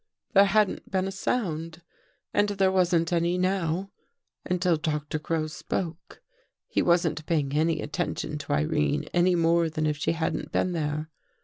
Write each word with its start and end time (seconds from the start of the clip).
There 0.33 0.45
hadn't 0.45 0.89
been 0.89 1.07
a 1.07 1.11
sound 1.11 1.83
and 2.33 2.49
there 2.49 2.71
wasn't 2.71 3.13
any 3.13 3.37
now, 3.37 3.91
until 4.43 4.75
Doctor 4.75 5.19
Crow 5.19 5.45
spoke. 5.45 6.23
He 6.67 6.81
wasn't 6.81 7.23
paying 7.27 7.53
any 7.53 7.81
attention 7.83 8.39
to 8.39 8.53
Irene 8.53 9.03
any 9.13 9.35
more 9.35 9.69
than 9.69 9.85
if 9.85 9.97
she 9.97 10.13
hadn't 10.13 10.51
been 10.51 10.71
there. 10.71 11.11